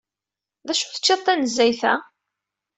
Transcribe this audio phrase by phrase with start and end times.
[0.67, 1.93] D acu teččiḍ tanezzayt-a?